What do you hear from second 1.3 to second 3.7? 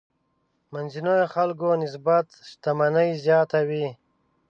خلکو نسبت شتمني زیاته